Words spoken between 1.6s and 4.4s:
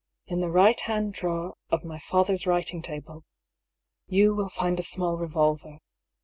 of my father's writing table you